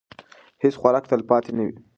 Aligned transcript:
هیڅ 0.63 0.73
خوراک 0.79 1.03
تلپاتې 1.11 1.51
نه 1.57 1.63
وي. 1.67 1.75